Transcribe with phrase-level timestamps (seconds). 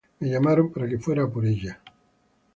[0.19, 1.79] Me llamaron para que fuera a por ella.